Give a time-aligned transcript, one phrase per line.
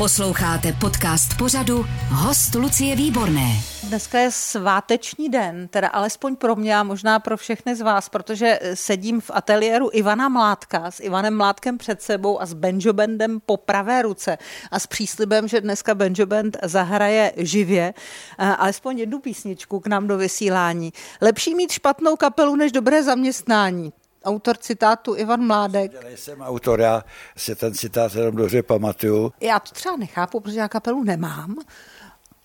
[0.00, 3.56] Posloucháte podcast pořadu Host Lucie Výborné.
[3.82, 8.60] Dneska je sváteční den, teda alespoň pro mě a možná pro všechny z vás, protože
[8.74, 13.56] sedím v ateliéru Ivana Mládka s Ivanem Mládkem před sebou a s Benjo Bandem po
[13.56, 14.38] pravé ruce
[14.70, 17.94] a s příslibem, že dneska Benjo Band zahraje živě
[18.38, 20.92] alespoň jednu písničku k nám do vysílání.
[21.20, 23.92] Lepší mít špatnou kapelu než dobré zaměstnání
[24.24, 25.92] autor citátu Ivan Mládek.
[25.92, 27.04] Já nejsem autor, já
[27.36, 29.32] si ten citát jenom dobře pamatuju.
[29.40, 31.56] Já to třeba nechápu, protože já kapelu nemám.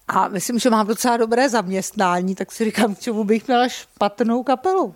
[0.08, 4.44] A myslím, že mám docela dobré zaměstnání, tak si říkám, k čemu bych měla špatnou
[4.44, 4.96] kapelu.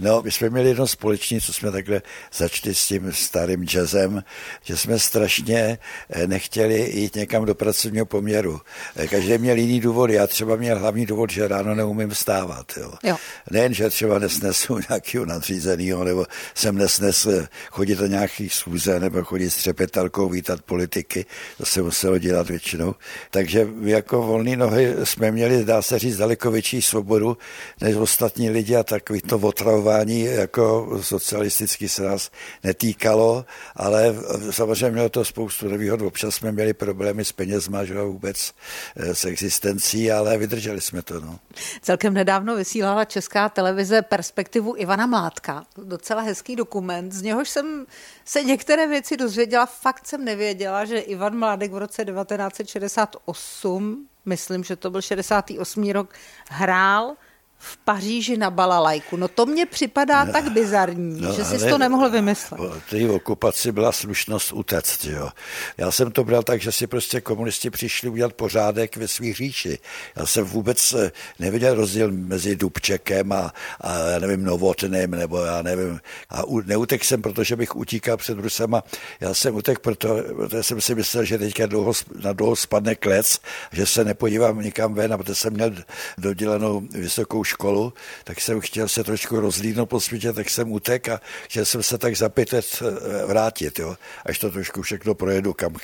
[0.00, 2.02] No, my jsme měli jedno společný, co jsme takhle
[2.36, 4.24] začali s tím starým jazzem,
[4.62, 5.78] že jsme strašně
[6.10, 8.60] eh, nechtěli jít někam do pracovního poměru.
[8.96, 10.10] Eh, každý měl jiný důvod.
[10.10, 12.72] Já třeba měl hlavní důvod, že ráno neumím vstávat.
[12.76, 12.92] Jo.
[13.02, 13.16] Jo.
[13.50, 19.50] Nejen, že třeba nesnesu nějakého nadřízeného, nebo jsem nesnesl chodit do nějakých schůze, nebo chodit
[19.50, 21.26] s třepetalkou, vítat politiky,
[21.58, 22.94] to se muselo dělat většinou.
[23.30, 27.36] Takže jako volné nohy jsme měli, dá se říct, daleko větší svobodu
[27.80, 32.30] než ostatní lidi a takový to otravování vzdělávání jako socialistický se nás
[32.64, 33.44] netýkalo,
[33.76, 34.14] ale
[34.50, 36.02] samozřejmě mělo to spoustu nevýhod.
[36.02, 38.52] Občas jsme měli problémy s penězma, že vůbec
[38.96, 41.20] eh, s existencí, ale vydrželi jsme to.
[41.20, 41.38] No.
[41.82, 45.64] Celkem nedávno vysílala česká televize perspektivu Ivana Mládka.
[45.84, 47.86] Docela hezký dokument, z něhož jsem
[48.24, 49.66] se některé věci dozvěděla.
[49.66, 55.90] Fakt jsem nevěděla, že Ivan Mládek v roce 1968, myslím, že to byl 68.
[55.90, 56.14] rok,
[56.50, 57.16] hrál
[57.62, 59.16] v Paříži na balalajku.
[59.16, 62.60] No to mně připadá no, tak bizarní, no, že jsi to nemohl vymyslet.
[62.90, 65.28] Ty okupaci byla slušnost utéct, jo.
[65.76, 69.78] Já jsem to bral tak, že si prostě komunisti přišli udělat pořádek ve svých říši.
[70.16, 75.62] Já jsem vůbec eh, neviděl rozdíl mezi Dubčekem a, a já nevím, Novotným, nebo já
[75.62, 76.00] nevím.
[76.30, 78.84] A u, neutek jsem, protože bych utíkal před Rusama.
[79.20, 83.38] Já jsem utek, proto, protože jsem si myslel, že teďka dlouho, na dlouho spadne klec,
[83.72, 85.72] že se nepodívám nikam ven, a protože jsem měl
[86.18, 87.92] dodělanou vysokou školu,
[88.24, 91.98] tak jsem chtěl se trošku rozlídnout po světě, tak jsem utek a chtěl jsem se
[91.98, 93.96] tak za pět let eh, vrátit, jo,
[94.26, 95.74] až to trošku všechno projedu, kam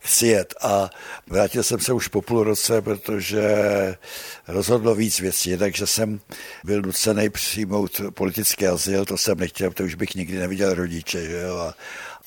[0.00, 0.54] chci jet.
[0.62, 0.90] A
[1.26, 3.42] vrátil jsem se už po půl roce, protože
[4.48, 5.56] rozhodlo víc věcí.
[5.56, 6.20] Takže jsem
[6.64, 11.40] byl nucený přijmout politický azyl, to jsem nechtěl, to už bych nikdy neviděl rodiče, že
[11.40, 11.74] jo, a,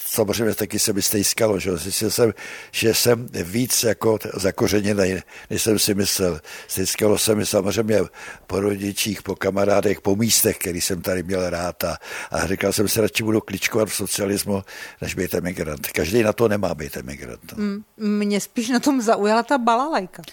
[0.06, 2.34] samozřejmě taky se mi stejskalo, že zjistil jsem,
[2.72, 5.16] že jsem víc jako zakořeněný,
[5.50, 6.41] než jsem si myslel.
[6.67, 8.00] Stejskalo se mi samozřejmě
[8.47, 11.97] po rodičích, po kamarádech, po místech, který jsem tady měl rád a,
[12.31, 14.63] a říkal jsem si, radši budu kličkovat v socialismu,
[15.01, 15.88] než být emigrant.
[15.88, 17.53] Každý na to nemá být emigrant.
[17.57, 20.23] Mm, mě spíš na tom zaujala ta balalajka.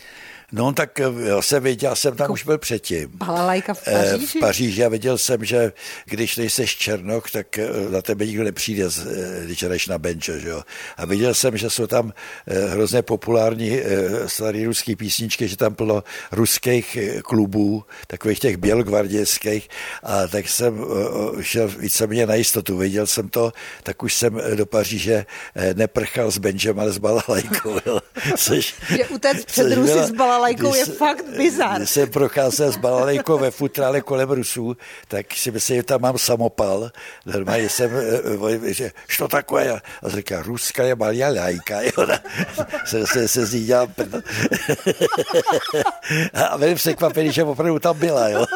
[0.53, 3.11] No tak eh, já jsem věděl, jsem tam jako už byl předtím.
[3.15, 4.39] Balalajka v eh, Paříži?
[4.39, 5.73] V Paříži a věděl jsem, že
[6.05, 8.85] když nejseš černok, tak eh, na tebe nikdo nepřijde,
[9.45, 10.63] když jdeš na benče, že jo.
[10.97, 12.13] A viděl jsem, že jsou tam
[12.69, 13.81] hrozně populární
[14.27, 19.69] starý ruský písničky, že tam plno ruských klubů, takových těch bělogvardějských
[20.03, 20.85] a tak jsem
[21.41, 22.77] šel víceméně na jistotu.
[22.77, 25.27] Viděl jsem to, tak už jsem do Paříže
[25.75, 27.81] neprchal s benčem, ale s balalajkou.
[28.37, 31.77] Což, že utéct před Rusy s balalajkou je fakt bizar.
[31.77, 34.77] Když jsem procházel s balalajkou ve futrále kolem Rusů,
[35.09, 36.91] tak si myslím, že tam mám samopal.
[37.27, 38.21] Normálně jsem, eh,
[38.69, 39.71] eh, že što takové?
[39.71, 41.79] A říká, ruská je balalajka.
[42.84, 43.89] jsem se, se z ní dělal
[46.50, 48.29] A byli překvapený, že opravdu tam byla.
[48.29, 48.47] Jo.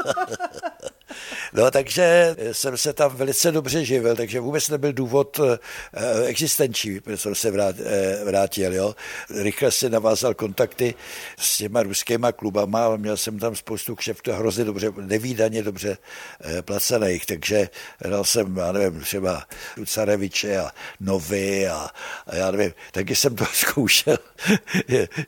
[1.54, 7.16] No, takže jsem se tam velice dobře živil, takže vůbec nebyl důvod eh, existenční, protože
[7.16, 8.74] jsem se vrát, eh, vrátil.
[8.74, 8.94] Jo.
[9.42, 10.94] Rychle si navázal kontakty
[11.38, 15.98] s těma ruskýma klubama, ale měl jsem tam spoustu kšeftů hrozně dobře, nevýdaně dobře
[16.40, 17.68] eh, placených, takže
[17.98, 19.46] hrál jsem, já nevím, třeba
[19.80, 20.70] u Careviče a
[21.00, 21.90] Novy a,
[22.26, 24.18] a já nevím, taky jsem to zkoušel.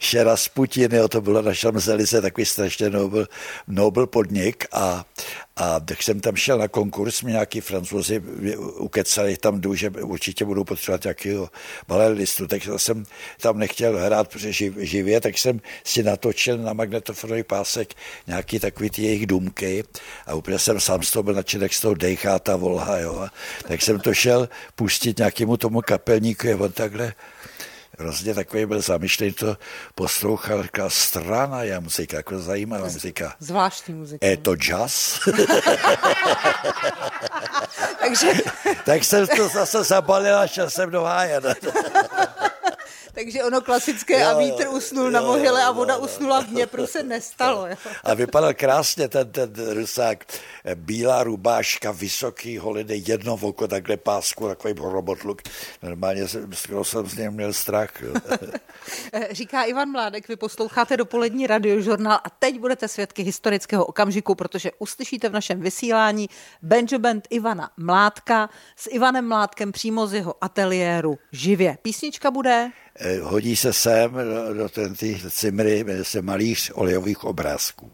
[0.01, 3.27] Šera Putin, jo, to bylo na Šamzelize takový strašně nobel,
[3.69, 5.05] nobel podnik a,
[5.57, 8.23] a tak jsem tam šel na konkurs, mě nějaký francouzi
[8.79, 11.51] ukecali tam jdu, že určitě budou potřebovat nějakého
[11.89, 13.05] baleristu, tak jsem
[13.41, 17.95] tam nechtěl hrát živ, živě, tak jsem si natočil na magnetofonový pásek
[18.27, 19.85] nějaký takový ty jejich důmky
[20.27, 23.29] a úplně jsem sám z toho byl nadšen, jak z toho dejchá ta volha, jo.
[23.69, 27.15] Tak jsem to šel pustit nějakému tomu kapelníku, je on takhle
[27.99, 29.57] hrozně takový byl zamýšlený, to
[29.95, 33.35] poslouchal, říkal, strana je muzika, jako zajímavá muzika.
[33.39, 34.27] Zvláštní muzika.
[34.27, 35.19] Je to jazz?
[38.05, 38.33] Takže...
[38.85, 41.41] tak jsem to zase zabalil a šel jsem do háje.
[43.15, 46.47] Takže ono klasické jo, a vítr usnul jo, na mohyle a voda jo, usnula v
[46.47, 47.67] Dněpru se nestalo.
[47.67, 47.77] Jo.
[48.05, 50.25] A vypadal krásně ten, ten rusák.
[50.75, 55.43] Bílá rubáška, vysoký, holiny, jedno oko, takhle pásku, takový robotluk.
[55.83, 56.51] Normálně jsem,
[56.83, 57.91] jsem z něj měl strach.
[59.31, 65.29] Říká Ivan Mládek, vy posloucháte dopolední radiožurnál a teď budete svědky historického okamžiku, protože uslyšíte
[65.29, 66.29] v našem vysílání
[66.63, 71.79] Banjo Band Ivana Mládka s Ivanem Mládkem přímo z jeho ateliéru živě.
[71.83, 72.71] Písnička bude?
[72.97, 74.91] Eh, hodí se sem do, do té
[75.31, 77.91] cimry, se malíř olejových obrázků.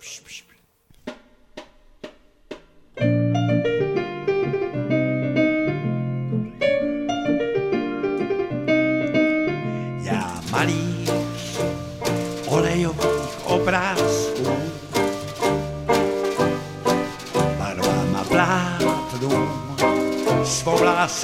[0.00, 0.59] pš, pš, malíř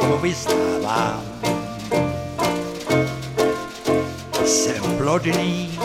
[0.06, 1.22] lásku vyznávám.
[4.44, 5.78] Jsem plodný,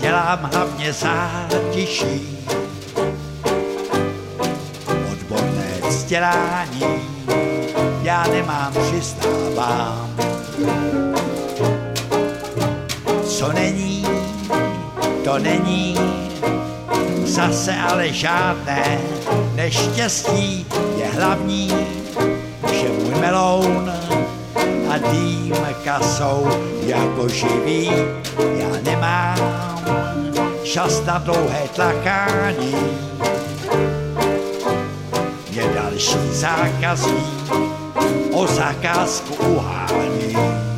[0.00, 2.38] dělám hlavně zátiší.
[5.12, 6.84] Odborné vzdělání
[8.02, 10.10] já nemám, přiznávám
[13.24, 14.06] co není,
[15.24, 15.96] to není
[17.24, 18.98] zase ale žádné
[19.54, 20.66] neštěstí
[20.96, 21.89] je hlavní,
[23.20, 23.92] meloun
[24.90, 26.48] a dýmka jsou
[26.86, 27.90] jako živý.
[28.56, 29.38] Já nemám
[30.62, 32.74] čas na dlouhé tlakání.
[35.50, 37.52] Je další zákazník
[38.32, 40.69] o zakázku uhání.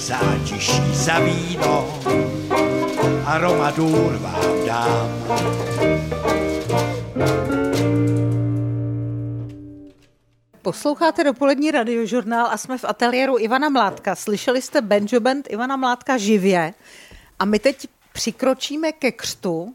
[0.00, 2.00] Zátiší za víno
[3.26, 5.10] aromatůr vám dám.
[10.62, 14.14] Posloucháte dopolední radiožurnál a jsme v ateliéru Ivana Mládka.
[14.14, 16.74] Slyšeli jste banjo band Ivana Mládka živě
[17.38, 19.74] a my teď přikročíme ke křtu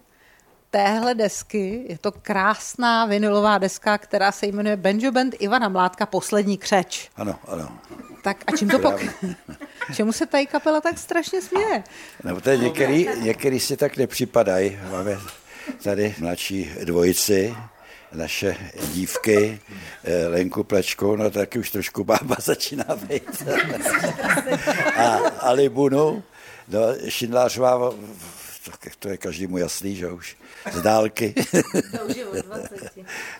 [0.72, 1.86] téhle desky.
[1.90, 7.10] Je to krásná vinilová deska, která se jmenuje Banjo Band Ivana Mládka Poslední křeč.
[7.16, 7.70] Ano, ano.
[8.26, 9.02] Tak a čím to pok...
[9.96, 11.84] Čemu se tady kapela tak strašně směje?
[12.24, 14.80] No, to některý, některý si tak nepřipadají.
[14.92, 15.18] Máme
[15.84, 17.56] tady mladší dvojici,
[18.14, 18.58] naše
[18.94, 19.60] dívky,
[20.04, 23.44] eh, Lenku Plečkou, no taky už trošku bába začíná být.
[24.96, 26.24] a, a Libunu,
[26.68, 26.80] no,
[27.10, 27.94] Šindlářová,
[28.66, 30.38] tak to je každému jasný, že už
[30.72, 31.34] z dálky.
[31.98, 32.92] To už je od 20.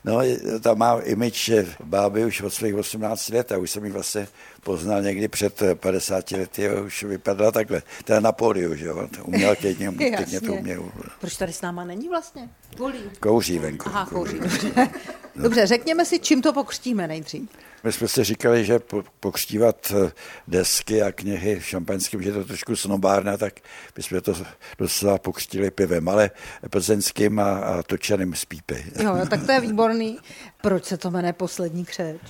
[0.04, 0.20] No,
[0.62, 1.52] ta má image
[1.84, 4.28] báby už od svých 18 let a už jsem ji vlastně
[4.66, 7.82] poznal někdy před 50 lety už vypadala takhle.
[8.04, 10.92] Teda na pódiu, že jo, uměl klidně, klidně to uměl.
[11.20, 12.50] Proč tady s náma není vlastně?
[12.78, 13.00] Volí.
[13.20, 13.90] Kouří venku.
[13.90, 14.72] Aha, kouří, dobře.
[14.76, 14.88] No.
[15.44, 17.50] Dobře, řekněme si, čím to pokřtíme nejdřív.
[17.84, 18.80] My jsme si říkali, že
[19.20, 20.12] pokřtívat eh,
[20.48, 23.54] desky a knihy v šampaňském, že je to trošku snobárna, tak
[23.96, 24.34] bychom to
[24.78, 26.32] docela pokřtili pivem, ale
[26.70, 28.86] plzeňským a, a točeným z pípy.
[29.04, 30.18] Jo, tak to je výborný.
[30.62, 32.22] Proč se to jmenuje Poslední křeč?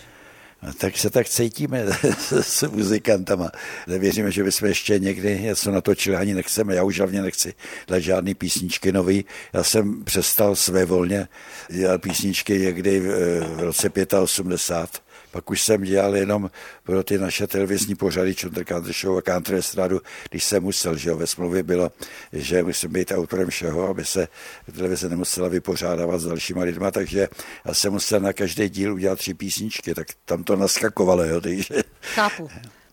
[0.73, 1.85] Tak se tak cítíme
[2.41, 3.51] s muzikantama.
[3.87, 6.75] Nevěříme, že bychom ještě někdy něco natočili, ani nechceme.
[6.75, 7.53] Já už hlavně nechci
[7.87, 9.25] dát žádný písničky nový.
[9.53, 11.27] Já jsem přestal své volně
[11.69, 13.89] dělat písničky někdy v roce
[14.21, 15.04] 85
[15.35, 16.51] pak už jsem dělal jenom
[16.83, 21.09] pro ty naše televizní pořady Chunder Country Show a Country Estradu, když jsem musel, že
[21.09, 21.91] jo, ve smlouvě bylo,
[22.33, 24.27] že musím být autorem všeho, aby se
[24.75, 27.27] televize nemusela vypořádávat s dalšíma lidma, takže
[27.65, 31.75] já jsem musel na každý díl udělat tři písničky, tak tam to naskakovalo, jo, takže...
[32.01, 32.49] Chápu.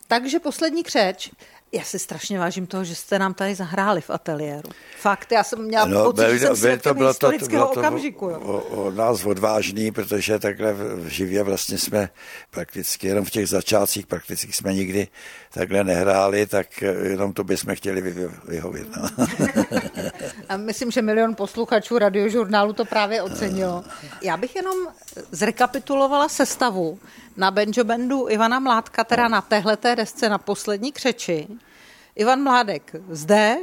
[0.08, 1.30] Takže poslední křeč.
[1.74, 4.68] Já si strašně vážím toho, že jste nám tady zahráli v ateliéru.
[5.00, 8.28] Fakt, já jsem měla No, pocit, že jsem to bylo to, bylo to okamžiku.
[8.28, 8.40] Jo.
[8.40, 12.08] o, o nás odvážný, protože takhle v živě vlastně jsme
[12.50, 15.08] prakticky jenom v těch začátcích prakticky jsme nikdy
[15.52, 18.88] takhle nehráli, tak jenom to bychom chtěli vy, vyhovět.
[18.96, 19.26] No.
[20.48, 23.84] A myslím, že milion posluchačů radiožurnálu to právě ocenilo.
[24.22, 24.76] Já bych jenom
[25.30, 26.98] zrekapitulovala sestavu
[27.36, 31.48] na banjo bandu Ivana Mládka, teda na téhleté desce na poslední křeči.
[32.16, 33.56] Ivan Mládek zde,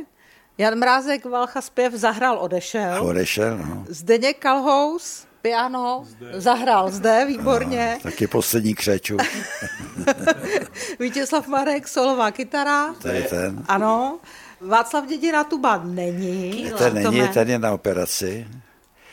[0.57, 3.03] Jan Mrázek Valcha zpěv zahrál odešel.
[3.07, 3.85] Odešel, no.
[3.89, 7.91] Zdeněk Kalhous piano zahrál zde výborně.
[7.93, 9.17] No, taky poslední křeču.
[10.99, 12.93] Vítězslav Marek solová kytara.
[12.93, 13.63] Tady ten.
[13.67, 14.19] Ano.
[14.61, 16.71] Václav Dědina tuba není.
[16.77, 18.47] Ten není, ten je na operaci.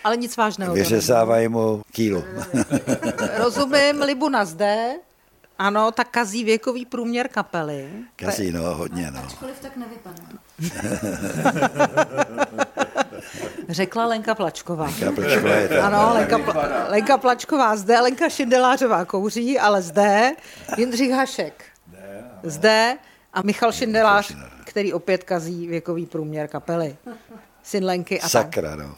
[0.05, 0.75] Ale nic vážného.
[0.75, 2.25] Vyřezávají mu kýlu.
[3.37, 4.95] Rozumím, Libuna zde.
[5.59, 7.89] Ano, tak kazí věkový průměr kapely.
[8.17, 9.21] Kazí, no, hodně, no.
[9.27, 10.23] Ačkoliv tak nevypadá.
[13.69, 14.85] Řekla Lenka Plačková.
[14.85, 15.95] Lenka Plačková je tam.
[15.95, 20.33] Ano, Lenka, Pla- Lenka Plačková zde, Lenka Šindelářová kouří, ale zde.
[20.77, 21.65] Jindřich Hašek
[22.43, 22.97] zde
[23.33, 24.37] a Michal Šindelář,
[24.77, 26.97] který opět kazí věkový průměr kapely.
[27.63, 28.97] Syn Lenky a Sakra, no.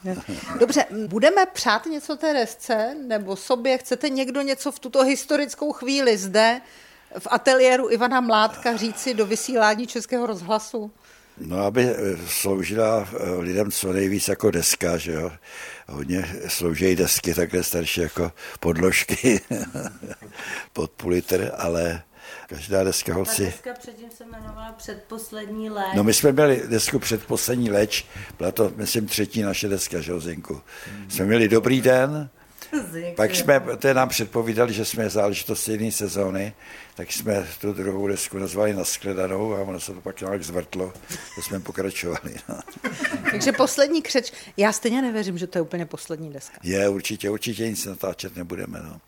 [0.59, 3.79] Dobře, budeme přát něco té desce, nebo sobě?
[3.79, 6.61] Chcete někdo něco v tuto historickou chvíli zde
[7.19, 10.91] v ateliéru Ivana Mládka říci do vysílání Českého rozhlasu?
[11.37, 11.95] No, aby
[12.27, 13.09] sloužila
[13.39, 15.33] lidem co nejvíc jako deska, že jo.
[15.89, 19.41] Hodně slouží desky takhle starší jako podložky
[20.73, 22.03] pod půl litr, ale
[22.49, 23.45] každá deska holci...
[23.45, 25.87] Ta deska předtím se jmenovala Předposlední léč.
[25.95, 28.07] No my jsme měli desku Předposlední leč,
[28.39, 30.61] byla to, myslím, třetí naše deska, že Zinku.
[31.09, 32.29] Jsme měli Dobrý den,
[33.17, 36.55] pak jsme, to nám předpovídali, že jsme záležitost jedné sezóny,
[36.99, 41.43] tak jsme tu druhou desku nazvali Naskledanou a ono se to pak nějak zvrtlo, že
[41.43, 42.35] jsme pokračovali.
[42.49, 42.61] No.
[43.31, 44.33] Takže poslední křeč.
[44.57, 46.59] Já stejně nevěřím, že to je úplně poslední deska.
[46.63, 48.81] Je, určitě, určitě nic natáčet nebudeme.
[48.83, 49.01] No.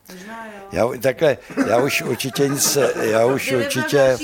[0.73, 4.19] Já, takhle, já už určitě nic, já už určitě...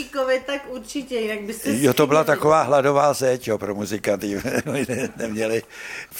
[0.46, 4.42] tak určitě, jinak byste Jo, to byla taková hladová zeď jo, pro muzikanty.
[5.16, 5.62] Neměli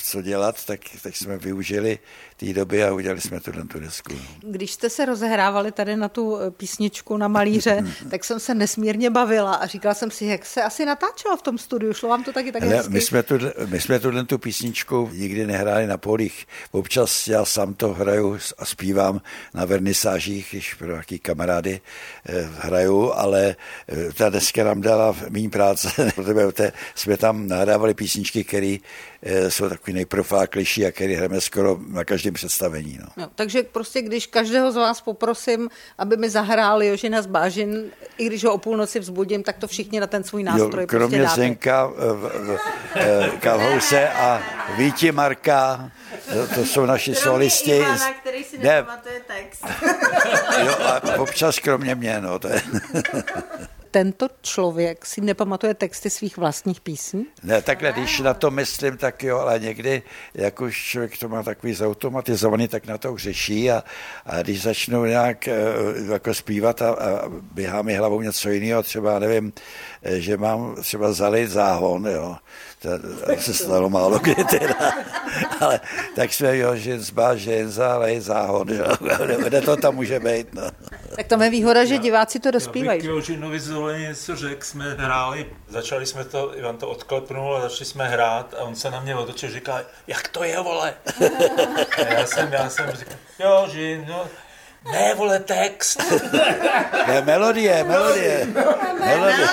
[0.02, 1.98] co dělat, tak, tak jsme využili
[2.36, 4.12] té doby a udělali jsme tuhle tu desku.
[4.40, 9.54] Když jste se rozehrávali tady na tu písničku na malíře, tak jsem se nesmírně bavila
[9.54, 11.92] a říkala jsem si, jak se asi natáčelo v tom studiu.
[11.92, 13.34] Šlo vám to taky tak Ale my jsme, tu,
[13.66, 16.46] my jsme tuhle tu písničku nikdy nehráli na polích.
[16.70, 19.20] Občas já sám to hraju a zpívám
[19.54, 21.80] na vernisážích, když pro nějaký kamarády
[22.26, 23.56] eh, hraju, ale
[23.88, 29.15] eh, ta deska nám dala méně práce, protože jsme tam nahrávali písničky, které eh,
[29.48, 32.98] jsou takový nejprofáklejší a které hrajeme skoro na každém představení.
[33.00, 33.06] No.
[33.16, 35.68] No, takže prostě, když každého z vás poprosím,
[35.98, 37.84] aby mi zahráli Jožina z Bážin,
[38.18, 41.18] i když ho o půlnoci vzbudím, tak to všichni na ten svůj nástroj jo, kromě
[41.18, 41.40] prostě.
[41.40, 41.90] Zenka,
[43.40, 44.42] Kalhouse a
[44.76, 45.90] Víti Marka,
[46.54, 47.76] to, jsou naši Kromě solisti.
[47.76, 49.64] Ivana, který si nepamatuje text.
[50.66, 52.62] jo, a občas kromě mě, no, to je.
[53.96, 57.26] Tento člověk si nepamatuje texty svých vlastních písní?
[57.42, 60.02] Ne, takhle, když na to myslím, tak jo, ale někdy,
[60.34, 63.84] jak už člověk to má takový zautomatizovaný, tak na to už řeší a,
[64.26, 65.48] a když začnu nějak
[66.12, 69.52] jako zpívat a, a běhá mi hlavou něco jiného, třeba nevím,
[70.02, 72.36] že mám třeba zalít záhon, jo,
[72.82, 72.88] to,
[73.40, 74.92] se stalo málo kdy teda,
[75.60, 75.80] ale
[76.16, 78.86] tak jsme, jo, že zbá, že zalej záhon, jo,
[79.44, 80.62] kde to tam může být, no.
[81.16, 82.98] Tak tam je výhoda, že diváci to dospívají.
[82.98, 87.60] Já bych Jožinovi Zole něco řekl, jsme hráli, začali jsme to, Ivan to odklepnul a
[87.60, 90.94] začali jsme hrát a on se na mě otočil, říká, jak to je, vole?
[91.96, 94.26] A já jsem, já jsem říkal, Jožin, no,
[94.92, 96.02] ne, vole, text.
[97.06, 98.46] Ne, melodie, melodie.
[99.00, 99.48] Melodie.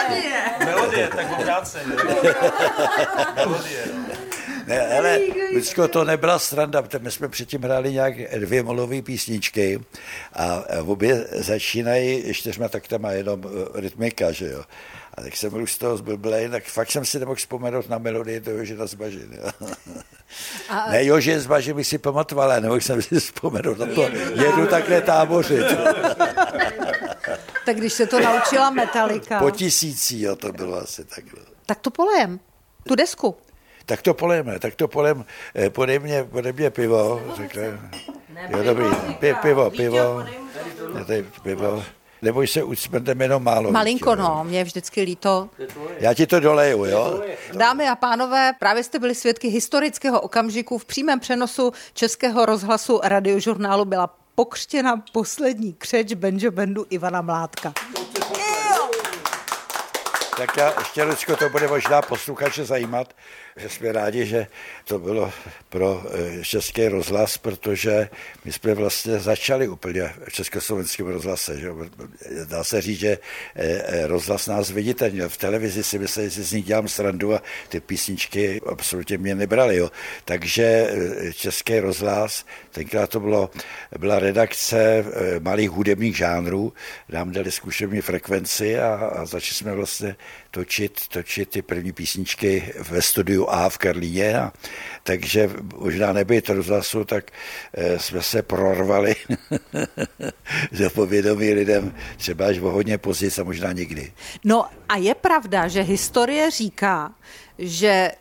[0.66, 1.86] Melodie, tak obráceně.
[3.36, 4.13] Melodie, no.
[4.68, 5.20] Ne, ale
[5.54, 9.80] Lucko, to nebyla sranda, my jsme předtím hráli nějak dvě molové písničky
[10.34, 13.42] a obě začínají čtyřma taktama jenom
[13.76, 14.64] rytmika, že jo.
[15.14, 18.42] A tak jsem byl z toho zblblej, tak fakt jsem si nemohl vzpomenout na melodii
[18.42, 19.30] toho Jožina z Bažin.
[19.32, 19.70] Jo.
[20.70, 20.92] A...
[20.92, 24.02] Ne, Jožin z Bažin bych si pamatoval, ale nemohl jsem si vzpomenout na to,
[24.44, 25.66] jedu takhle tábořit.
[27.66, 29.40] tak když se to naučila Metallica...
[29.40, 31.42] Po tisící, jo, to bylo asi takhle.
[31.66, 32.40] Tak to polejem,
[32.88, 33.36] tu desku.
[33.86, 35.26] Tak to polejeme, tak to polem,
[35.70, 37.80] podej mě, podej mě pivo, řekne,
[38.50, 38.86] jo, dobrý,
[39.20, 40.26] P, pivo, pivo,
[40.98, 41.84] je tady pivo,
[42.22, 43.72] neboj se, ucprdeme jenom málo.
[43.72, 45.50] Malinko, no, mě je vždycky líto.
[46.00, 47.22] Já ti to doleju, jo?
[47.54, 50.78] Dámy a pánové, právě jste byli svědky historického okamžiku.
[50.78, 57.74] V přímém přenosu Českého rozhlasu radiožurnálu byla pokřtěna poslední křeč Benjo Bendu Ivana Mládka.
[60.38, 63.14] Tak já ještě, Lucko, to bude možná posluchače zajímat,
[63.58, 64.48] že jsme rádi, že
[64.86, 65.34] to bylo
[65.70, 68.10] pro eh, Český rozhlas, protože
[68.46, 71.60] my jsme vlastně začali úplně v Československém rozhlase.
[71.60, 71.70] Že?
[72.46, 73.18] Dá se říct, že
[73.56, 75.28] eh, eh, rozhlas nás viditelně.
[75.28, 79.78] V televizi si myslím, že z nich dělám srandu a ty písničky absolutně mě nebrali.
[79.78, 79.92] Jo.
[80.26, 80.94] Takže
[81.34, 83.50] Český rozhlas, tenkrát to bylo,
[84.00, 85.06] byla redakce
[85.40, 86.74] malých hudebních žánrů,
[87.10, 90.16] nám dali zkušební frekvenci a, a začali jsme vlastně
[90.52, 94.40] točit, točit ty první písničky ve studiu A v Karlíně.
[94.40, 94.52] A,
[95.04, 97.32] takže možná nebyt rozhlasu, tak
[97.74, 99.16] e, jsme se prorvali
[100.80, 104.14] do povědomí lidem třeba až o hodně později a možná nikdy.
[104.44, 107.14] No a je pravda, že historie říká,
[107.58, 108.12] že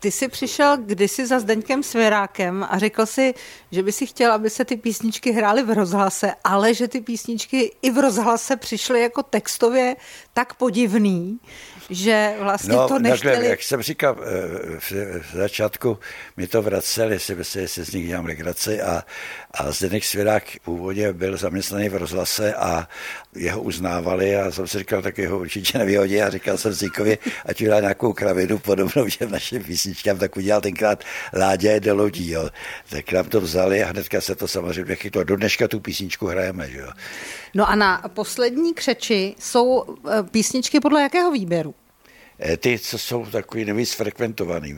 [0.00, 3.34] ty jsi přišel kdysi za Zdeňkem Svěrákem a řekl si,
[3.70, 7.72] že by si chtěl, aby se ty písničky hrály v rozhlase, ale že ty písničky
[7.82, 9.96] i v rozhlase přišly jako textově
[10.32, 11.38] tak podivný,
[11.90, 13.32] že vlastně no, to nechtěli...
[13.32, 15.98] Takhle, jak jsem říkal, eh, v začátku
[16.36, 19.02] mi to vraceli, si myslím, že si z nich dělám legraci a,
[19.50, 22.88] a Zdeněk Svěrák původně byl zaměstnaný v rozhlase a
[23.34, 27.60] jeho uznávali a jsem si říkal, tak jeho určitě nevyhodí a říkal jsem Zíkovi, ať
[27.60, 32.50] udělá nějakou kravinu podobnou že v našem písničkám, tak udělal tenkrát Ládě do lodí, jo.
[32.90, 35.24] Tak nám to vzali a hnedka se to samozřejmě chytlo.
[35.24, 36.90] Do dneška tu písničku hrajeme, že jo.
[37.54, 41.74] No a na poslední křeči jsou eh, písničky podle jakého výběru?
[42.38, 44.76] Eh, ty, co jsou takový nejvíc frekventovaný.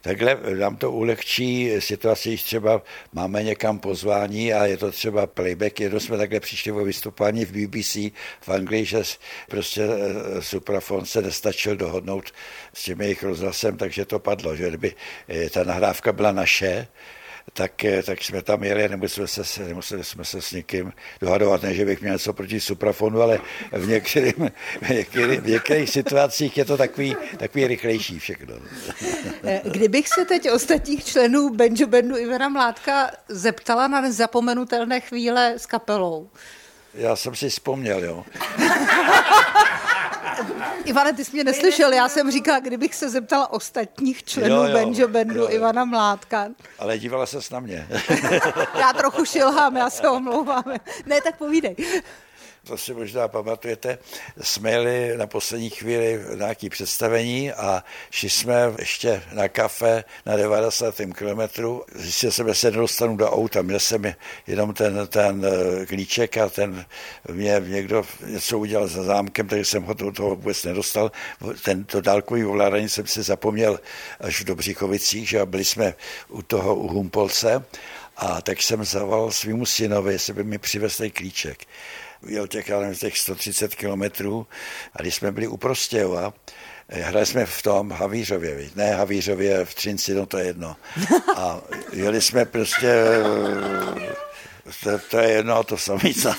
[0.00, 5.80] Takhle nám to ulehčí situaci, když třeba máme někam pozvání a je to třeba playback,
[5.80, 7.96] jednou jsme takhle přišli o vystupování v BBC
[8.40, 9.02] v Anglii, že
[9.48, 12.32] prostě eh, Suprafon se nestačil dohodnout
[12.74, 14.94] s tím jejich rozhlasem, takže to padlo, že kdyby
[15.50, 16.86] ta nahrávka byla naše,
[17.52, 21.74] tak, eh, tak jsme tam jeli nemuseli, se, nemuseli jsme se s někým dohadovat, ne,
[21.74, 23.40] že bych měl něco proti suprafonu, ale
[23.72, 24.50] v, některým,
[24.82, 28.54] v, některých, v některých situacích je to takový, takový rychlejší všechno.
[29.44, 35.66] Eh, kdybych se teď ostatních členů Benjo Bandu Ivana Mládka zeptala na nezapomenutelné chvíle s
[35.66, 36.30] kapelou,
[36.94, 38.24] já jsem si vzpomněl, jo.
[40.84, 44.72] Ivane, ty jsi mě neslyšel, já jsem říkala, kdybych se zeptala ostatních členů jo, jo,
[44.72, 45.48] Benjo Bandu jo, jo.
[45.50, 46.48] Ivana Mládka.
[46.78, 47.88] Ale dívala se na mě.
[48.78, 50.64] já trochu šilhám, já se omlouvám.
[51.06, 51.76] Ne, tak povídej
[52.64, 53.98] to si možná pamatujete,
[54.40, 60.94] jsme jeli na poslední chvíli nějaké představení a šli jsme ještě na kafe na 90.
[61.14, 61.84] kilometru.
[61.94, 63.62] Zjistil jsem, že se nedostanu do auta.
[63.62, 64.14] Měl jsem
[64.46, 66.86] jenom ten, ten eh, klíček a ten
[67.32, 71.12] mě někdo něco udělal za zámkem, takže jsem ho do toho vůbec nedostal.
[71.64, 73.80] Tento dálkový ovládání jsem si zapomněl
[74.20, 75.94] až v Dobříchovicích, že byli jsme
[76.28, 77.64] u toho u Humpolce
[78.16, 81.66] a tak jsem zavolal svýmu synovi, jestli by mi přivez klíček
[82.26, 84.46] jel těch, nevím, těch 130 kilometrů
[84.96, 86.32] a když jsme byli u Prostějova,
[86.88, 90.76] eh, Hráli jsme v tom Havířově, ne Havířově v Třinci, no to je jedno.
[91.36, 91.60] A
[91.92, 93.04] jeli jsme prostě
[94.82, 96.36] to, to je jedno a to samý snad.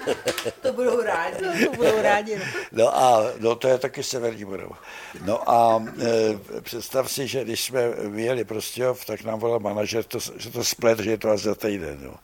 [0.62, 1.64] to budou rádi.
[1.64, 2.36] To budou rádi.
[2.36, 2.44] No.
[2.72, 4.78] no a no, to je taky severní Morava.
[5.24, 10.18] No a e, představ si, že když jsme vyjeli prostě, tak nám volal manažer, to,
[10.36, 11.98] že to splet, že je to až za týden.
[12.02, 12.14] No.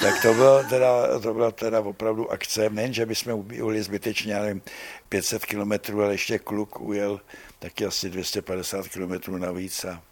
[0.00, 4.62] Tak to, bylo teda, to byla teda opravdu akce, nejen, že bychom ujeli zbytečně, nevím,
[5.08, 7.20] 500 kilometrů, ale ještě kluk ujel
[7.58, 10.02] taky asi 250 kilometrů navíc a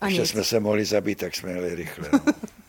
[0.00, 2.08] a ještě jsme se mohli zabít, tak jsme jeli rychle.
[2.12, 2.20] No.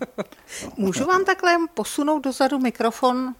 [0.77, 3.33] Můžu vám takhle posunout dozadu mikrofon?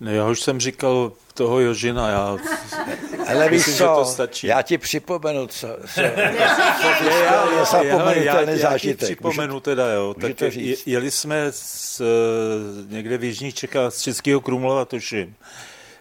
[0.00, 2.36] No já už jsem říkal toho Jožina, já
[3.28, 4.46] Ale víš co, to stačí.
[4.46, 7.14] já ti připomenu, co, co, co je,
[7.58, 9.02] je zapomenutelný zážitek.
[9.02, 10.14] Já ti připomenu teda, jo.
[10.20, 12.02] Tak je, jeli jsme z,
[12.88, 15.34] někde v Jižních Čechách z Českého Krumlova, tuším,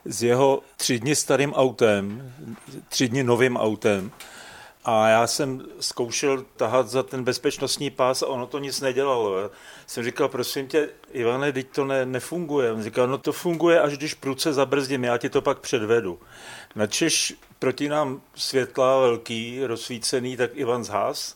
[0.06, 2.34] s jeho tři dny starým autem,
[2.90, 4.12] tři dny novým autem
[4.86, 9.52] a já jsem zkoušel tahat za ten bezpečnostní pás a ono to nic nedělalo.
[9.88, 12.72] Jsem říkal, prosím tě, Ivane, teď to ne, nefunguje.
[12.72, 16.20] On říkal, no to funguje, až když pruce zabrzdím, já ti to pak předvedu.
[16.76, 21.36] Na Češ proti nám světla velký, rozsvícený, tak Ivan zhás.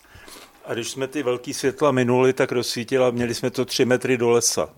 [0.64, 4.16] A když jsme ty velký světla minuli, tak rozsvítil a měli jsme to tři metry
[4.16, 4.68] do lesa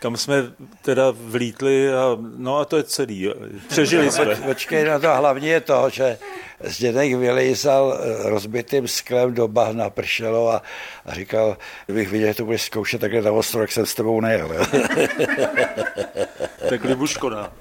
[0.00, 0.42] kam jsme
[0.82, 3.30] teda vlítli a no a to je celý.
[3.68, 4.36] Přežili jsme.
[4.36, 6.18] Počkej na to, hlavně je to, že
[6.60, 10.62] Zděnek vylejzal eh, rozbitým sklem do bahna pršelo a,
[11.06, 11.56] a říkal,
[11.86, 14.50] kdybych viděl, že to budeš zkoušet takhle na ostro, jak jsem s tebou nejel.
[16.68, 17.52] tak libu škoda.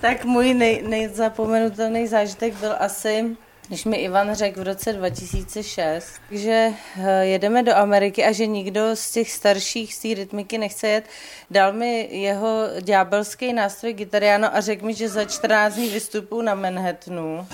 [0.00, 3.36] tak můj nej, nejzapomenutelný zážitek byl asi
[3.68, 8.96] Když mi Ivan řekl v roce 2006, že eh, jedeme do Ameriky a že nikdo
[8.96, 11.04] z těch starších z té rytmiky nechce jet,
[11.50, 16.54] dal mi jeho ďábelský nástroj Gitariano a řekl mi, že za 14 dní vystupu na
[16.54, 17.46] Manhattanu.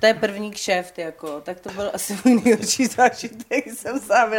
[0.00, 1.40] To je první kšeft, jako.
[1.40, 3.66] Tak to byl asi můj nejhorší zážitek.
[3.66, 4.30] Jsem sám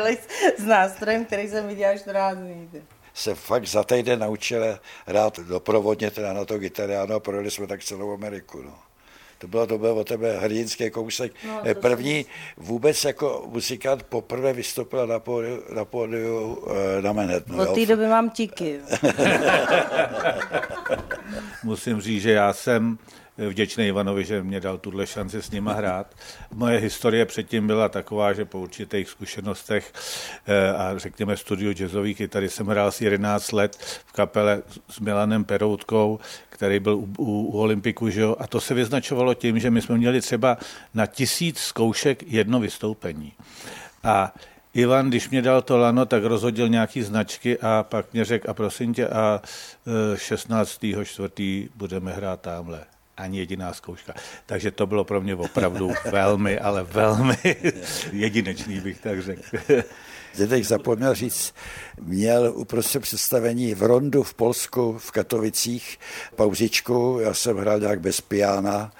[0.58, 2.69] s nástrojem, který jsem viděla 14 dní.
[3.13, 7.84] Se fakt za týden naučil hrát doprovodně teda na to Gitariano a projeli jsme tak
[7.84, 8.62] celou Ameriku.
[8.62, 8.87] No.
[9.38, 11.32] To bylo, to bylo o tebe hrdinský kousek.
[11.47, 12.26] No, První
[12.58, 16.63] vůbec jako muzikant poprvé vystoupil na pódiu, na, pódiu
[16.97, 17.62] eh, na Manhattanu.
[17.62, 18.80] Od té doby mám tiky.
[21.63, 22.97] Musím říct, že já jsem
[23.38, 26.15] vděčný Ivanovi, že mě dal tuhle šanci s nima hrát.
[26.54, 29.93] Moje historie předtím byla taková, že po určitých zkušenostech
[30.47, 35.43] eh, a řekněme studiu jazzových kytary jsem hrál asi 11 let v kapele s Milanem
[35.43, 36.19] Peroutkou,
[36.58, 38.36] který byl u, u, u Olympiku, že jo?
[38.39, 40.58] a to se vyznačovalo tím, že my jsme měli třeba
[40.93, 43.34] na tisíc zkoušek jedno vystoupení.
[44.04, 44.34] A
[44.74, 48.54] Ivan, když mě dal to lano, tak rozhodil nějaký značky a pak mě řekl, a
[48.54, 49.41] prosím tě, a
[50.15, 50.84] 16.
[50.84, 52.86] Eh, čtvrtý budeme hrát tamhle
[53.17, 54.13] ani jediná zkouška.
[54.46, 57.38] Takže to bylo pro mě opravdu velmi, ale velmi
[58.12, 59.41] jedinečný, bych tak řekl.
[60.38, 61.54] Zdeněk zapomněl říct,
[62.02, 66.00] měl uprostřed představení v Rondu v Polsku, v Katovicích,
[66.36, 68.91] pauzičku, já jsem hrál nějak bez piana,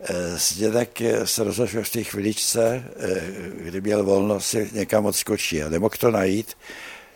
[0.00, 3.20] eh, Zdeněk se rozhodl v té chviličce, eh,
[3.62, 5.62] kdy měl volno si někam odskočit.
[5.62, 6.56] A nemohl to najít,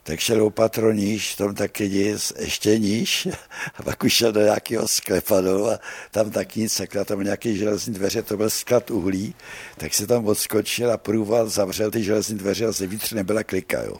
[0.03, 3.29] tak šel o patro níž, tam taky nic, ještě níž,
[3.77, 5.79] a pak už šel do nějakého sklepa dolů a
[6.11, 9.35] tam taky nic, tak tam nějaké železní dveře, to byl sklad uhlí,
[9.77, 13.83] tak se tam odskočil a průval, zavřel ty železní dveře a zevnitř nebyla klika.
[13.83, 13.97] Jo.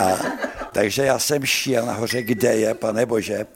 [0.00, 0.18] A,
[0.72, 3.46] takže já jsem šel nahoře, kde je, pane Bože,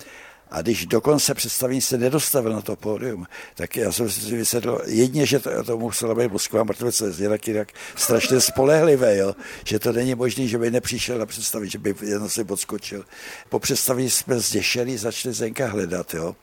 [0.50, 5.26] a když dokonce představení se nedostavil na to pódium, tak já jsem si vysvětlil, jedně,
[5.26, 9.34] že to, to musela být Moskva mrtvice, jinak, jinak strašně spolehlivé, jo,
[9.64, 13.04] že to není možné, že by nepřišel na představení, že by jenom si podskočil.
[13.48, 16.36] Po představení jsme zděšení, začali Zenka hledat, jo.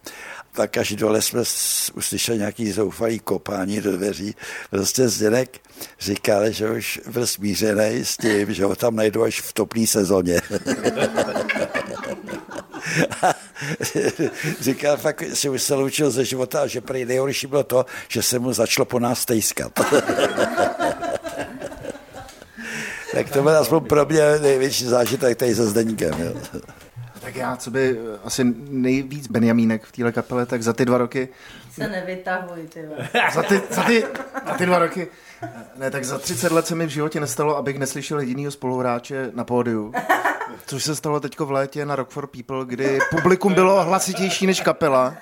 [0.52, 1.44] Tak až dole jsme
[1.94, 4.36] uslyšeli nějaký zoufalý kopání do dveří.
[4.70, 5.60] Prostě Zdenek
[6.00, 10.42] říkal, že už byl smířený s tím, že ho tam najdou až v topné sezóně.
[14.60, 18.22] říkal, fakt si už se loučil ze života a že prý nejhorší bylo to, že
[18.22, 19.72] se mu začalo po nás tejskat.
[23.14, 26.14] tak to byl aspoň pro mě největší zážitek tady se Zdeníkem.
[26.20, 26.34] Jo.
[27.22, 30.98] Tak já, co by eh, asi nejvíc Benjamínek v téhle kapele, tak za ty dva
[30.98, 31.30] roky...
[31.72, 32.86] Se nevytahuj, ty
[33.34, 34.04] za ty, za, ty,
[34.48, 35.08] za ty dva roky...
[35.76, 39.44] Ne, tak za 30 let se mi v životě nestalo, abych neslyšel jedinýho spoluhráče na
[39.44, 39.94] pódiu.
[40.66, 44.62] Což se stalo teď v létě na Rock for People, kdy publikum bylo hlasitější než
[44.62, 45.14] kapela.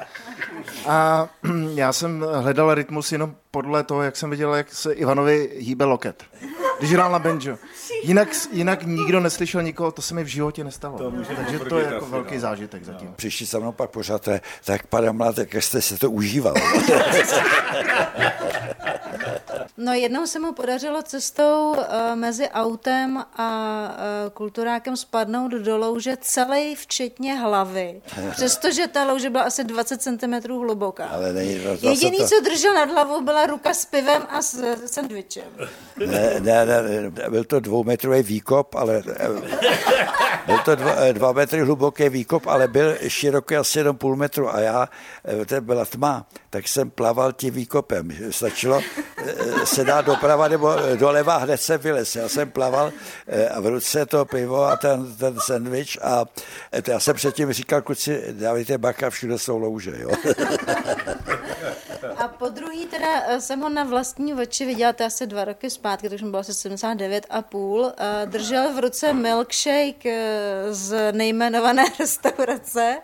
[0.88, 1.28] A
[1.74, 6.24] já jsem hledal rytmus jenom podle toho, jak jsem viděl, jak se Ivanovi hýbe loket.
[6.80, 7.58] Když hrál na banjo.
[8.04, 10.98] Jinak, jinak nikdo neslyšel nikoho, to se mi v životě nestalo.
[10.98, 12.42] To Takže to je jako velký no.
[12.42, 13.14] zážitek zatím.
[13.16, 14.30] Přišli se mnou pak pořád,
[14.66, 16.54] tak pane Mladek, jak jste se to užíval.
[19.86, 21.84] No jednou se mu podařilo cestou uh,
[22.16, 28.02] mezi autem a uh, kulturákem spadnout do louže celý včetně hlavy.
[28.32, 31.06] Přestože ta louže byla asi 20 cm hluboká.
[31.06, 32.28] Ale nej, no, Jediný, to...
[32.28, 35.44] co držel nad hlavou, byla ruka s pivem a s sandvičem.
[35.98, 39.04] Ne, ne, ne, byl to dvoumetrový výkop, ale
[40.46, 44.56] byl to dva, eh, dva metry hluboký výkop, ale byl široký asi jenom půl metru
[44.56, 44.90] a já,
[45.46, 48.12] to byla tma, tak jsem plaval tím výkopem.
[48.30, 48.82] Stačilo
[49.76, 52.16] se dá doprava nebo doleva, hned se vylez.
[52.16, 52.92] Já jsem plaval
[53.28, 56.26] eh, a v ruce to pivo a ten, ten sandwich a
[56.72, 60.10] eh, já jsem předtím říkal, kluci, dávejte baka, všude jsou louže, jo.
[62.18, 65.70] A po druhý teda eh, jsem ho na vlastní oči viděla, to asi dva roky
[65.70, 67.92] zpátky, takže bylo asi 79 a půl.
[68.26, 70.06] Držel v ruce milkshake
[70.70, 72.98] z nejmenované restaurace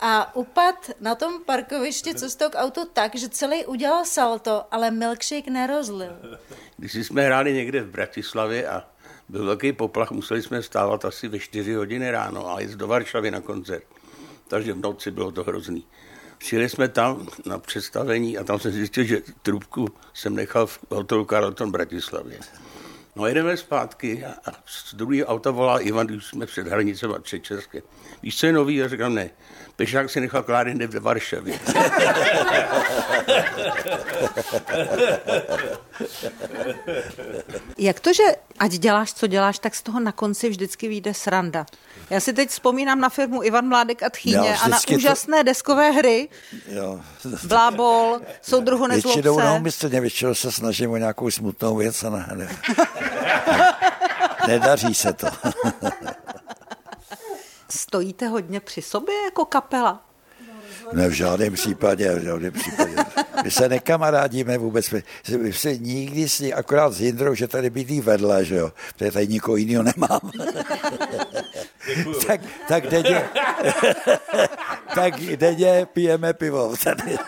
[0.00, 5.48] a upad na tom parkovišti cestou k autu tak, že celý udělal salto, ale milkshake
[5.48, 6.12] nerozlil.
[6.76, 8.84] Když jsme hráli někde v Bratislavě a
[9.28, 13.30] byl velký poplach, museli jsme stávat asi ve 4 hodiny ráno a jít do Varšavy
[13.30, 13.84] na koncert.
[14.48, 15.86] Takže v noci bylo to hrozný.
[16.38, 21.24] Přijeli jsme tam na představení a tam jsem zjistil, že trubku jsem nechal v hotelu
[21.24, 22.38] Carlton Bratislavě.
[23.16, 27.44] No jedeme zpátky a, z druhého auta volá Ivan, když jsme před hranicem a před
[27.44, 27.82] České.
[28.22, 28.76] Víš, co je nový?
[28.76, 29.30] Já říkám, ne.
[29.76, 31.58] Pešák si nechal Kláry ve Varšavě.
[37.78, 38.22] Jak to, že
[38.58, 41.66] ať děláš, co děláš, tak z toho na konci vždycky vyjde sranda.
[42.10, 45.42] Já si teď vzpomínám na firmu Ivan Mládek a Tchýně a na úžasné to...
[45.42, 46.28] deskové hry.
[46.68, 47.00] Jo.
[47.44, 52.58] Blábol, soudruhu nezlob Většinou neumyslně, většinou se snažím o nějakou smutnou věc a ne, ne.
[54.46, 55.26] nedaří se to.
[57.70, 60.05] Stojíte hodně při sobě jako kapela?
[60.92, 62.94] Ne, v žádném případě, v žádném případě.
[63.44, 65.02] My se nekamarádíme vůbec, my,
[65.38, 69.10] my se nikdy s ní, akorát s Jindrou, že tady bydlí vedle, že jo, protože
[69.10, 70.20] tady nikoho jiného nemám.
[72.26, 73.24] tak, tak denně,
[74.94, 76.74] tak denně pijeme pivo.
[76.84, 77.18] Tady.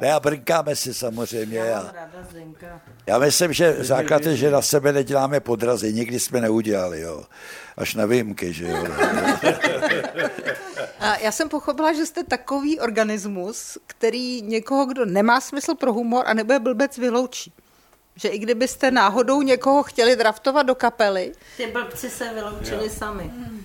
[0.00, 1.74] Ne, a brnkáme si samozřejmě.
[1.74, 1.92] A,
[3.06, 7.24] já myslím, že základ je, že na sebe neděláme podrazy, nikdy jsme neudělali, jo.
[7.76, 8.86] Až na výjimky, že jo.
[11.00, 16.24] A já jsem pochopila, že jste takový organismus, který někoho, kdo nemá smysl pro humor
[16.28, 17.52] a nebude blbec, vyloučí.
[18.16, 21.32] Že i kdybyste náhodou někoho chtěli draftovat do kapely...
[21.56, 22.90] Ty blbci se vyloučili jo.
[22.90, 23.24] sami.
[23.24, 23.64] Hmm.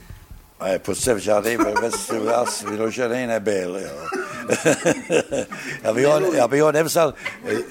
[0.62, 3.78] Ale prostě žádný blbec u vás vyložený nebyl.
[3.78, 4.08] Jo.
[5.84, 7.14] já, bych ho, já bych ho nevzal.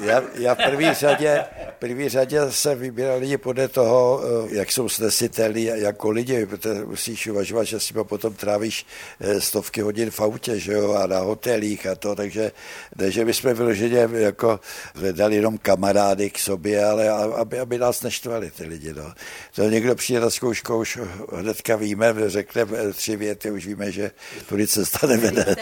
[0.04, 1.44] Já, já v první řadě,
[1.80, 7.26] první řadě se vybíral lidi podle toho, eh, jak jsou snesitelní jako lidi, protože musíš
[7.26, 8.86] uvažovat, že si potom trávíš
[9.20, 12.52] eh, stovky hodin v autě, že jo, a na hotelích a to, takže
[12.96, 14.60] ne, že bychom vyloženě jako
[14.94, 18.92] hledali jenom kamarády k sobě, ale aby, aby nás neštvali ty lidi.
[18.92, 19.12] No.
[19.54, 20.98] To někdo přijde na zkoušku, už
[21.32, 24.10] hnedka víme, řekne tři věty, už víme, že
[24.48, 25.56] tudy cesta nevede.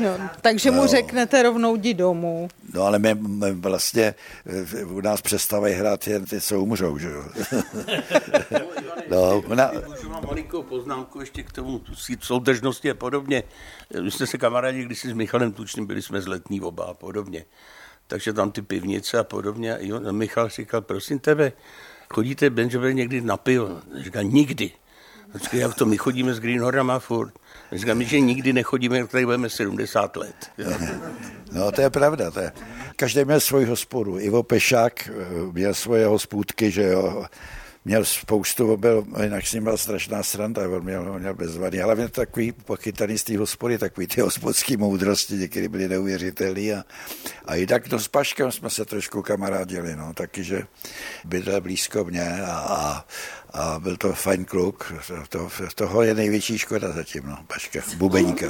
[0.00, 0.86] No, takže mu no.
[0.86, 2.48] řeknete rovnou jdi domů.
[2.74, 4.14] No ale my, my vlastně
[4.80, 7.24] eh, u nás přestávají hrát jen ty, co umřou, že jo.
[9.10, 9.72] no, ona...
[9.86, 11.80] Můžu mám malinkou poznámku ještě k tomu
[12.20, 13.42] soudržnosti a podobně.
[14.02, 17.44] My jsme se kamarádi když s Michalem Tučným, byli jsme z letní oba a podobně.
[18.06, 19.76] Takže tam ty pivnice a podobně.
[19.76, 21.52] A Michal říkal, prosím tebe,
[22.14, 23.80] chodíte Benjamin někdy na pivo?
[23.98, 24.72] Říkal, nikdy.
[25.34, 27.32] Říká, jak to my chodíme s Greenhornama furt.
[27.94, 30.50] Mi, že nikdy nechodíme, jak tady budeme 70 let.
[31.52, 32.30] No to je pravda.
[32.30, 32.52] To je.
[32.96, 34.18] Každý měl svoji hospodu.
[34.18, 35.12] Ivo Pešák eh,
[35.52, 37.24] měl svoje hospůdky, že jo
[37.84, 42.08] měl spoustu, byl, jinak s ním byla strašná sranda, on měl, měl bezvadný, ale měl
[42.08, 46.84] takový pochytaný z té hospody, takový ty hospodské moudrosti, někdy byly neuvěřitelné a,
[47.44, 50.62] a i tak to s Paškem jsme se trošku kamarádili, no, taky, že
[51.24, 53.04] bydlel blízko mě a, a,
[53.52, 54.92] a byl to fajn kluk.
[55.28, 58.46] To, toho je největší škoda zatím, no, Paška, bubeníka.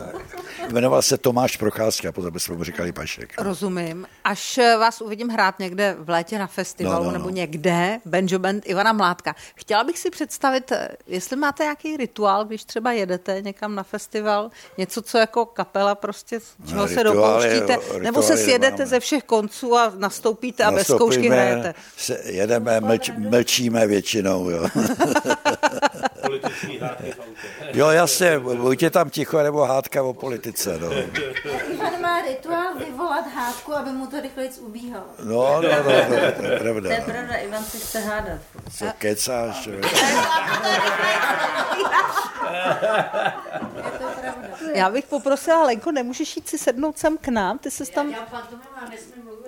[0.69, 3.39] Jmenoval se Tomáš Procházka, potom jsme mu říkali Pašek.
[3.39, 3.45] No.
[3.45, 4.07] Rozumím.
[4.25, 7.19] Až vás uvidím hrát někde v létě na festivalu no, no, no.
[7.19, 9.35] nebo někde, Benjo Band Ivana Mládka.
[9.55, 10.73] Chtěla bych si představit,
[11.07, 16.41] jestli máte nějaký rituál, když třeba jedete někam na festival, něco, co jako kapela prostě,
[16.69, 21.29] čeho no, se dopouštíte, nebo se sjedete ze všech konců a nastoupíte a bez zkoušky
[21.29, 21.75] hrajete.
[21.97, 24.69] Se, jedeme, mlč, mlčíme většinou, jo.
[27.73, 30.79] Jo, jasně, buďte tam ticho, nebo hádka o politice.
[30.79, 30.89] No.
[31.73, 35.05] Ivan má rituál vyvolat hádku, aby mu to rychleji ubíhalo.
[35.25, 36.89] No, no, no, no, to je pravda.
[36.89, 38.39] To je pravda, Ivan si chce hádat.
[38.79, 39.69] Co kecáš?
[44.75, 47.59] Já bych poprosila, Lenko, nemůžeš jít si sednout sem k nám?
[47.59, 48.11] Ty se tam...
[48.11, 48.93] Já, já mám,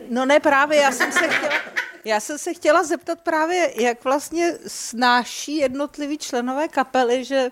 [0.09, 1.55] No ne, právě, já jsem se chtěla,
[2.05, 7.51] já jsem se chtěla zeptat právě, jak vlastně snáší jednotliví členové kapely, že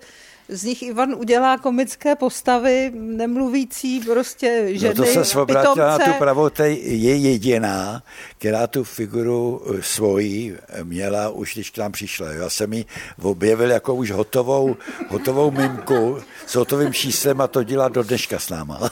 [0.50, 6.12] z nich Ivan udělá komické postavy, nemluvící prostě ženy, No to se obrátila na tu
[6.12, 8.02] pravou, to je jediná,
[8.38, 12.28] která tu figuru eh, svoji měla už, když k nám přišla.
[12.28, 12.84] Já jsem ji
[13.22, 14.76] objevil jako už hotovou,
[15.08, 16.18] hotovou mimku
[16.50, 18.80] s hotovým číslem a to dělá do dneška s náma.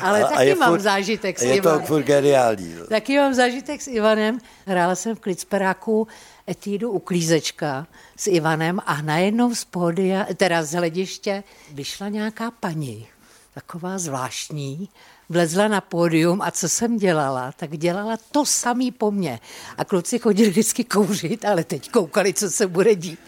[0.00, 1.80] Ale a, taky a je mám furt, zážitek s je Ivanem.
[1.80, 2.74] Je to furt geniální.
[2.88, 4.38] Taky mám zážitek s Ivanem.
[4.66, 6.08] Hrála jsem v Klicperáku
[6.48, 13.06] etídu uklízečka s Ivanem a najednou z pódia, teda z hlediště, vyšla nějaká paní,
[13.54, 14.88] taková zvláštní,
[15.28, 19.40] vlezla na pódium a co jsem dělala, tak dělala to samý po mně.
[19.76, 23.20] A kluci chodili vždycky kouřit, ale teď koukali, co se bude dít.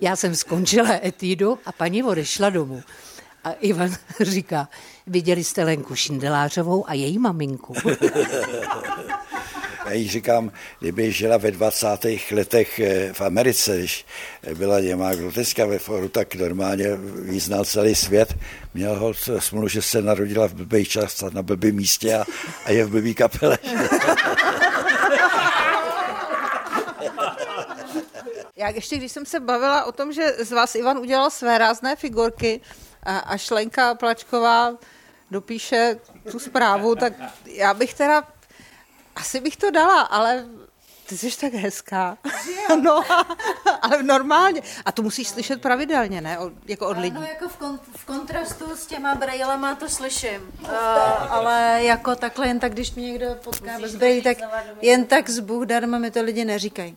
[0.00, 2.82] Já jsem skončila etídu a paní odešla domů.
[3.44, 4.68] A Ivan říká,
[5.06, 7.74] viděli jste Lenku Šindelářovou a její maminku.
[9.84, 11.86] Já jí říkám, kdyby žila ve 20.
[12.30, 14.06] letech eh, v Americe, když
[14.54, 16.86] byla němá groteska ve foru, tak normálně
[17.22, 18.36] význal celý svět.
[18.74, 22.24] Měl ho smůlu, že se narodila v blbý čas na blbém místě a,
[22.64, 23.58] a je v blbý kapele.
[28.64, 31.96] Já ještě, když jsem se bavila o tom, že z vás Ivan udělal své rázné
[31.96, 32.60] figurky
[33.02, 34.72] a, a Šlenka Plačková
[35.30, 36.00] dopíše
[36.30, 37.12] tu zprávu, tak
[37.46, 38.22] já bych teda,
[39.16, 40.46] asi bych to dala, ale
[41.06, 42.18] ty jsi tak hezká.
[42.82, 43.02] No,
[43.82, 44.62] ale normálně.
[44.84, 46.38] A to musíš slyšet pravidelně, ne?
[46.38, 47.16] Od, jako od lidí.
[47.16, 50.52] No, jako v, kon- v kontrastu s těma brejlema to slyším.
[50.62, 50.68] Uh,
[51.32, 54.36] ale jako takhle jen tak, když mě někdo potká bez brejlí, tak
[54.80, 56.96] jen tak z Bůh darma mi to lidi neříkají.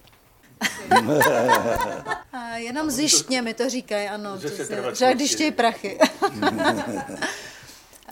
[2.34, 4.38] A jenom zjištně mi to říkají, ano.
[4.38, 5.28] Že se Že když chtějí.
[5.28, 6.00] chtějí prachy.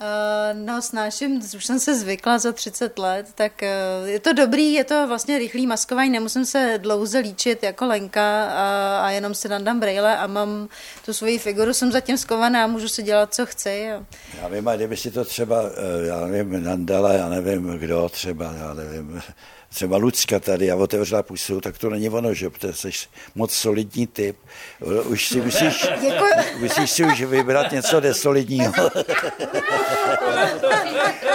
[0.00, 3.70] Eh, No, snáším, už jsem se zvykla za 30 let, tak eh,
[4.04, 8.98] je to dobrý, je to vlastně rychlý maskování, nemusím se dlouze líčit jako Lenka a,
[9.06, 10.68] a jenom si nadám brejle a mám
[11.04, 13.92] tu svoji figuru, jsem zatím skovaná a můžu si dělat, co chci.
[13.92, 14.04] A...
[14.42, 18.52] Já vím, a kdyby si to třeba, eh, já nevím, Nandala, já nevím kdo, třeba,
[18.58, 19.22] já nevím,
[19.68, 22.90] třeba Lucka tady a otevřela pusu, tak to není ono, že protože jsi
[23.34, 24.36] moc solidní typ.
[25.04, 25.86] Už si musíš,
[26.58, 28.72] musíš si už vybrat něco nesolidního.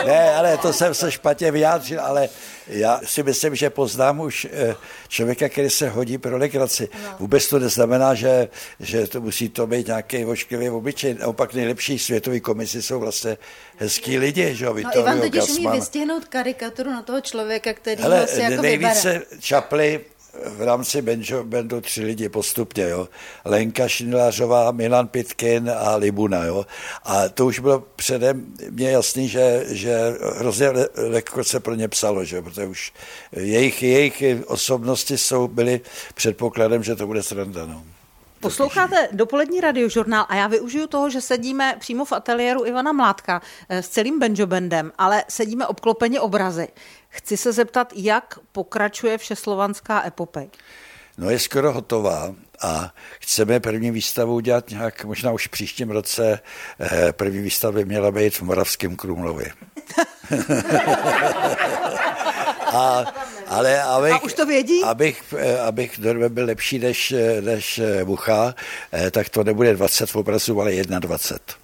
[0.05, 2.29] ne, ale to jsem se špatně vyjádřil, ale
[2.67, 4.75] já si myslím, že poznám už eh,
[5.07, 6.89] člověka, který se hodí pro legraci.
[7.19, 8.47] Vůbec to neznamená, že,
[8.79, 11.13] že to musí to být nějaký ošklivý obyčej.
[11.13, 13.37] Naopak nejlepší světový komisi jsou vlastně
[13.77, 18.20] hezký lidi, že jo, no, Ivan totiž umí vystihnout karikaturu na toho člověka, který Hele,
[18.27, 18.77] si jako vybere.
[18.77, 19.99] nejvíce čaply
[20.57, 23.10] v rámci Benjo Bandu tři lidi postupně, jo.
[23.45, 26.65] Lenka Šindelářová, Milan Pitkin a Libuna, jo.
[27.03, 29.97] A to už bylo předem mě jasný, že, že
[30.38, 32.93] hrozně le- lehko se pro ně psalo, že protože už
[33.31, 35.81] jejich, jejich osobnosti jsou, byly
[36.13, 37.84] předpokladem, že to bude sranda, no.
[38.41, 43.84] Posloucháte dopolední radiožurnál a já využiju toho, že sedíme přímo v ateliéru Ivana Mládka eh,
[43.84, 46.67] s celým Benjo Bandem, ale sedíme obklopeni obrazy.
[47.10, 50.49] Chci se zeptat, jak pokračuje všeslovanská epopej.
[51.17, 56.39] No je skoro hotová a chceme první výstavu udělat nějak, možná už v příštím roce,
[56.80, 59.51] eh, první výstava by měla být v Moravském Krumlově.
[62.73, 63.06] a,
[63.51, 64.83] ale abych, A už to vědí?
[64.83, 68.55] Abych, eh, abych byl lepší než, eh, než Bucha,
[68.93, 71.55] eh, tak to nebude 20 obrazů, ale 21.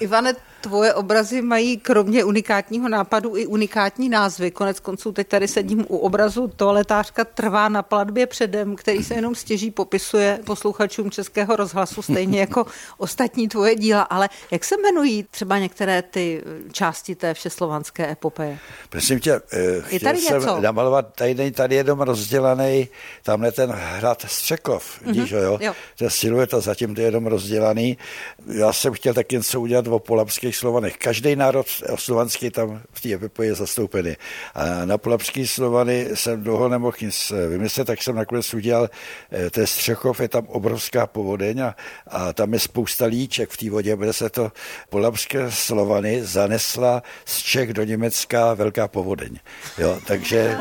[0.00, 4.50] Ivane, tvoje obrazy mají kromě unikátního nápadu i unikátní názvy.
[4.50, 9.34] Konec konců teď tady sedím u obrazu Toaletářka trvá na platbě předem, který se jenom
[9.34, 12.66] stěží popisuje posluchačům Českého rozhlasu, stejně jako
[12.98, 14.02] ostatní tvoje díla.
[14.02, 16.42] Ale jak se jmenují třeba některé ty
[16.72, 18.58] části té všeslovanské epopeje?
[18.88, 20.60] Prosím tě, eh, chtěl tady jsem něco?
[20.60, 22.88] namalovat, tady není tady jenom rozdělaný,
[23.22, 25.58] tamhle ten hrad Střekov, vidíš, mm-hmm, jo?
[25.60, 25.72] jo.
[25.98, 27.98] To silueta, zatím to je jenom rozdělaný.
[28.46, 29.98] Já jsem chtěl taky něco udělat o
[30.48, 30.96] polapských slovanech.
[30.96, 34.16] Každý národ slovanský tam v té epopeji je zastoupený.
[34.54, 38.88] A na polapský slovany jsem dlouho nemohl nic vymyslet, tak jsem nakonec udělal,
[39.30, 43.70] eh, je Střechov, je tam obrovská povodeň a, a tam je spousta líček v té
[43.70, 44.52] vodě, bude se to
[44.88, 49.38] polapské slovany zanesla z Čech do Německa velká povodeň.
[49.78, 50.56] Jo, takže,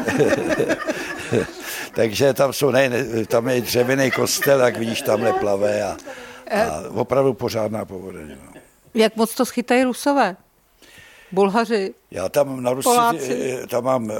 [1.96, 5.98] takže tam jsou, ne, ne, tam je dřevěný kostel, jak vidíš, tamhle plave a,
[6.52, 8.36] a opravdu pořádná povodeň.
[8.36, 8.57] No.
[8.94, 10.36] Jak moc to schytají Rusové?
[11.32, 11.94] Bulhaři?
[12.12, 13.60] Já tam na Rusi, Poláci.
[13.70, 14.16] tam mám eh,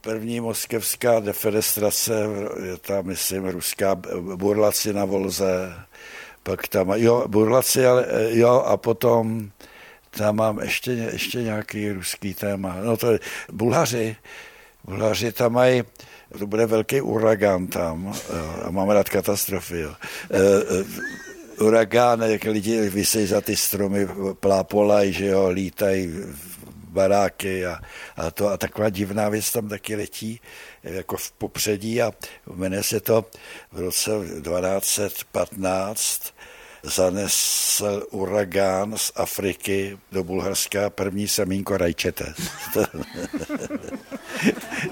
[0.00, 2.26] první moskevská defenestrace,
[2.64, 3.94] je tam, myslím, ruská
[4.36, 5.72] burlaci na Volze,
[6.42, 9.50] pak tam, jo, burlaci, ale eh, jo, a potom
[10.10, 12.76] tam mám ještě, ještě nějaký ruský téma.
[12.82, 13.18] No to je
[13.52, 14.16] Bulhaři,
[14.84, 15.82] Bulhaři tam mají,
[16.38, 19.94] to bude velký uragán tam, jo, a mám rád katastrofy, jo.
[20.30, 20.84] E, e,
[21.60, 24.08] uragán, jak lidi vysejí za ty stromy,
[24.40, 26.12] plápolaj, že jo, lítají
[26.94, 27.80] baráky a,
[28.16, 30.40] a, to, a taková divná věc tam taky letí
[30.82, 32.12] jako v popředí a
[32.54, 33.24] jmenuje se to
[33.72, 36.34] v roce 1215
[36.84, 42.34] zanesl uragán z Afriky do Bulharska první semínko rajčete.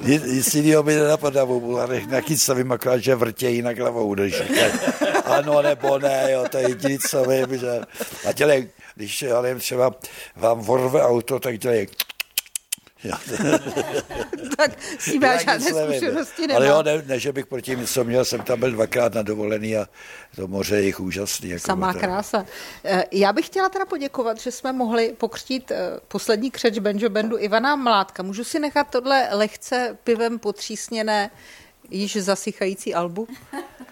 [0.03, 4.15] nic, nic jiného mi nenapadá o Bulharech, nějaký co vím, akorát, že vrtějí na hlavou,
[4.15, 4.73] říkají,
[5.25, 7.81] ano nebo ne, jo, to je jediný, co vím, že...
[8.29, 9.95] A dělej, když nevím, třeba
[10.37, 11.89] vám vorve auto, tak dělej
[14.57, 16.77] Tak s tím já žádné zkušenosti Ale nemám.
[16.77, 19.87] jo, ne, ne, že bych proti něco měl, jsem tam byl dvakrát na dovolený a
[20.37, 21.49] to moře je jich úžasný.
[21.49, 22.47] Jako Samá to- krása.
[22.85, 25.77] Eh, Já bych chtěla teda poděkovat, že jsme mohli pokřtít eh,
[26.09, 28.23] poslední křeč Benjo Bandu Ivana Mládka.
[28.23, 31.31] Můžu si nechat tohle lehce pivem potřísněné,
[31.93, 33.29] již zasychající albu?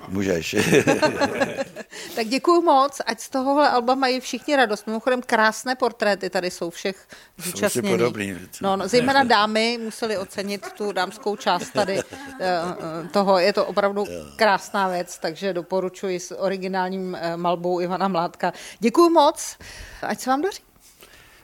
[0.09, 0.57] Můžeš.
[2.15, 4.87] tak děkuji moc, ať z tohohle alba mají všichni radost.
[4.87, 7.09] Mimochodem krásné portréty tady jsou všech
[7.39, 7.91] zúčastněných.
[7.93, 8.37] podobný.
[8.61, 12.05] No, no, zejména dámy museli ocenit tu dámskou část tady eh,
[12.41, 13.39] eh, toho.
[13.39, 14.05] Je to opravdu
[14.37, 18.53] krásná věc, takže doporučuji s originálním eh, malbou Ivana Mládka.
[18.79, 19.59] Děkuji moc,
[20.03, 20.63] ať se vám daří.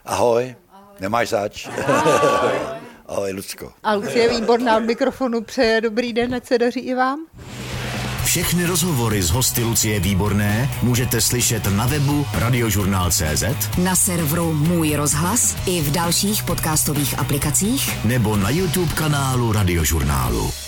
[0.05, 0.57] Ahoj,
[1.01, 1.69] nemáš zač.
[1.87, 2.81] Ahoj.
[3.09, 3.73] Ahoj, Lucko.
[3.83, 7.19] A Lucie Výborná od mikrofonu přeje dobrý den, ať se daří i vám.
[8.25, 13.45] Všechny rozhovory z hosty Lucie Výborné můžete slyšet na webu radiožurnál.cz
[13.79, 20.66] na serveru Můj rozhlas i v dalších podcastových aplikacích nebo na YouTube kanálu Radiožurnálu.